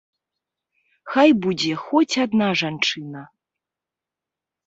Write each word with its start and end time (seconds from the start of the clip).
Хай 1.15 1.29
будзе 1.43 1.73
хоць 1.83 2.19
адна 2.25 2.47
жанчына. 2.61 3.21